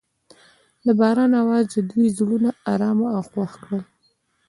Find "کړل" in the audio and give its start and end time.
3.63-3.81